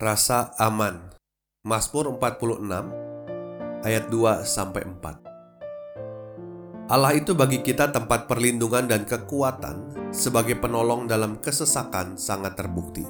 [0.00, 1.12] Rasa aman.
[1.60, 6.88] Mazmur 46 ayat 2 sampai 4.
[6.88, 13.04] Allah itu bagi kita tempat perlindungan dan kekuatan sebagai penolong dalam kesesakan sangat terbukti.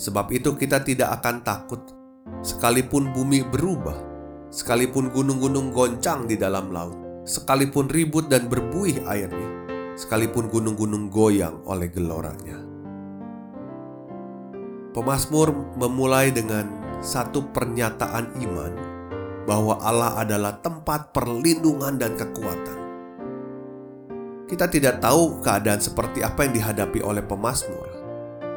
[0.00, 1.84] Sebab itu kita tidak akan takut
[2.40, 4.00] sekalipun bumi berubah,
[4.48, 6.96] sekalipun gunung-gunung goncang di dalam laut,
[7.28, 9.50] sekalipun ribut dan berbuih airnya,
[9.92, 12.67] sekalipun gunung-gunung goyang oleh geloranya.
[14.98, 16.66] Pemasmur memulai dengan
[16.98, 18.72] satu pernyataan iman
[19.46, 22.78] bahwa Allah adalah tempat perlindungan dan kekuatan.
[24.50, 27.86] Kita tidak tahu keadaan seperti apa yang dihadapi oleh pemazmur,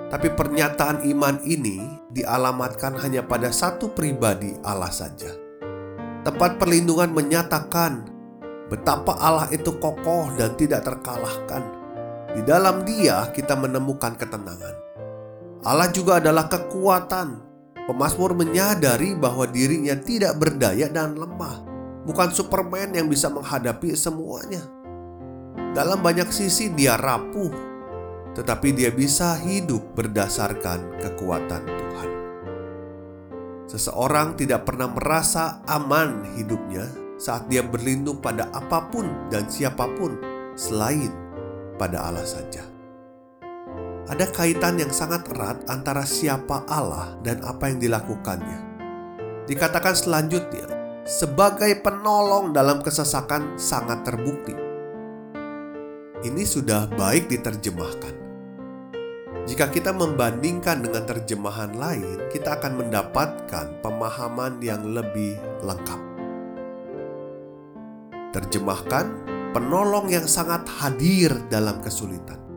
[0.09, 5.29] tapi pernyataan iman ini dialamatkan hanya pada satu pribadi Allah saja.
[6.25, 8.09] Tempat perlindungan menyatakan
[8.65, 11.61] betapa Allah itu kokoh dan tidak terkalahkan.
[12.33, 14.90] Di dalam Dia kita menemukan ketenangan.
[15.61, 17.53] Allah juga adalah kekuatan.
[17.85, 21.65] Pemasmur menyadari bahwa dirinya tidak berdaya dan lemah,
[22.05, 24.61] bukan Superman yang bisa menghadapi semuanya.
[25.73, 27.51] Dalam banyak sisi, dia rapuh,
[28.33, 32.09] tetapi dia bisa hidup berdasarkan kekuatan Tuhan.
[33.69, 36.89] Seseorang tidak pernah merasa aman hidupnya
[37.21, 40.17] saat dia berlindung pada apa pun dan siapa pun
[40.57, 41.13] selain
[41.77, 42.70] pada Allah saja
[44.11, 48.59] ada kaitan yang sangat erat antara siapa Allah dan apa yang dilakukannya.
[49.47, 50.67] Dikatakan selanjutnya,
[51.07, 54.51] sebagai penolong dalam kesesakan sangat terbukti.
[56.27, 58.19] Ini sudah baik diterjemahkan.
[59.47, 66.01] Jika kita membandingkan dengan terjemahan lain, kita akan mendapatkan pemahaman yang lebih lengkap.
[68.35, 69.07] Terjemahkan
[69.55, 72.50] penolong yang sangat hadir dalam kesulitan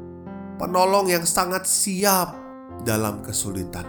[0.59, 2.35] penolong yang sangat siap
[2.87, 3.87] dalam kesulitan,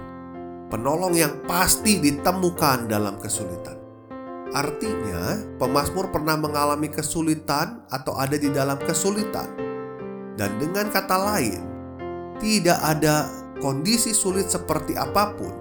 [0.74, 3.78] penolong yang pasti ditemukan dalam kesulitan.
[4.56, 9.52] Artinya, pemazmur pernah mengalami kesulitan atau ada di dalam kesulitan,
[10.40, 11.62] dan dengan kata lain,
[12.40, 13.28] tidak ada
[13.60, 15.54] kondisi sulit seperti apa pun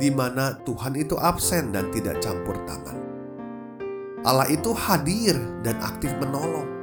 [0.00, 2.96] di mana Tuhan itu absen dan tidak campur tangan.
[4.24, 6.79] Allah itu hadir dan aktif menolong.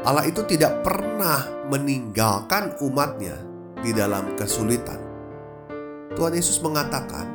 [0.00, 3.36] Allah itu tidak pernah meninggalkan umatnya
[3.84, 4.96] di dalam kesulitan.
[6.16, 7.28] Tuhan Yesus mengatakan,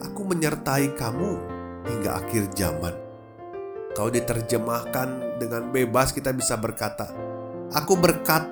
[0.00, 1.30] Aku menyertai kamu
[1.84, 2.96] hingga akhir zaman.
[3.92, 7.12] Kalau diterjemahkan dengan bebas kita bisa berkata,
[7.76, 8.48] Aku berkat,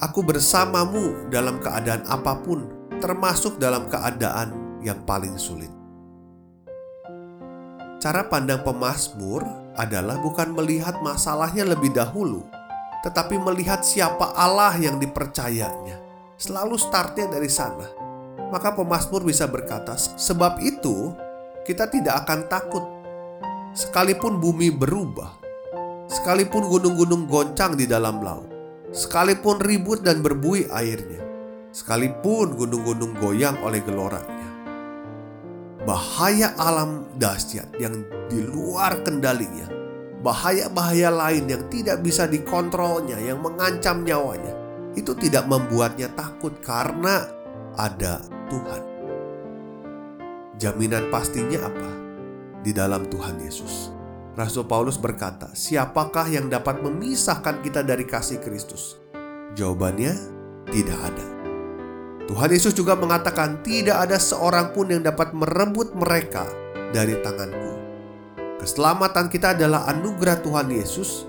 [0.00, 2.72] aku bersamamu dalam keadaan apa pun,
[3.04, 5.79] termasuk dalam keadaan yang paling sulit.
[8.00, 9.44] Cara pandang pemazmur
[9.76, 12.48] adalah bukan melihat masalahnya lebih dahulu,
[13.04, 16.00] tetapi melihat siapa Allah yang dipercayanya.
[16.40, 17.84] Selalu startnya dari sana.
[18.48, 21.12] Maka pemazmur bisa berkata, sebab itu
[21.68, 22.80] kita tidak akan takut.
[23.76, 25.36] Sekalipun bumi berubah,
[26.08, 28.48] sekalipun gunung-gunung goncang di dalam laut,
[28.96, 31.20] sekalipun ribut dan berbuih airnya,
[31.68, 34.39] sekalipun gunung-gunung goyang oleh geloranya
[35.90, 39.66] bahaya alam dahsyat yang di luar kendalinya,
[40.22, 44.54] bahaya-bahaya lain yang tidak bisa dikontrolnya, yang mengancam nyawanya,
[44.94, 47.26] itu tidak membuatnya takut karena
[47.74, 48.82] ada Tuhan.
[50.62, 51.90] Jaminan pastinya apa?
[52.62, 53.90] Di dalam Tuhan Yesus.
[54.38, 58.94] Rasul Paulus berkata, "Siapakah yang dapat memisahkan kita dari kasih Kristus?"
[59.58, 60.14] Jawabannya,
[60.70, 61.39] tidak ada.
[62.30, 66.46] Tuhan Yesus juga mengatakan, "Tidak ada seorang pun yang dapat merebut mereka
[66.94, 67.74] dari tanganku."
[68.62, 71.26] Keselamatan kita adalah anugerah Tuhan Yesus,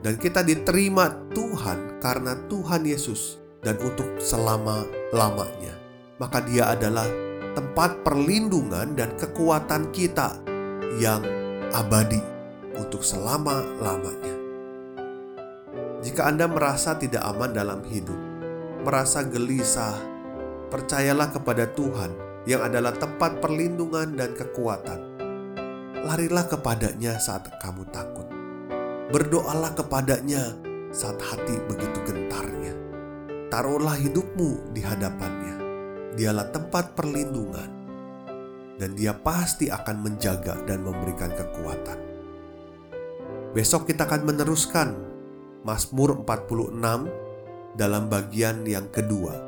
[0.00, 5.76] dan kita diterima Tuhan karena Tuhan Yesus dan untuk selama-lamanya.
[6.16, 7.06] Maka, Dia adalah
[7.52, 10.32] tempat perlindungan dan kekuatan kita
[10.96, 11.22] yang
[11.76, 12.24] abadi
[12.78, 14.34] untuk selama-lamanya.
[16.00, 18.16] Jika Anda merasa tidak aman dalam hidup,
[18.86, 20.17] merasa gelisah,
[20.68, 22.12] Percayalah kepada Tuhan
[22.44, 25.00] yang adalah tempat perlindungan dan kekuatan.
[26.04, 28.28] Larilah kepadanya saat kamu takut.
[29.08, 30.52] Berdoalah kepadanya
[30.92, 32.76] saat hati begitu gentarnya.
[33.48, 35.56] Taruhlah hidupmu di hadapannya.
[36.12, 37.70] Dialah tempat perlindungan,
[38.76, 41.98] dan Dia pasti akan menjaga dan memberikan kekuatan.
[43.56, 44.88] Besok kita akan meneruskan
[45.64, 46.76] Mazmur 46
[47.80, 49.47] dalam bagian yang kedua.